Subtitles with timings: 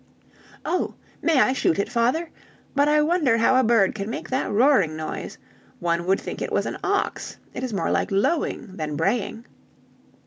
[0.65, 0.95] "Oh!
[1.21, 2.31] may I shoot it, father?
[2.73, 5.37] But I wonder how a bird can make that roaring noise!
[5.79, 9.45] One would think it was an ox, it is more like lowing than braying."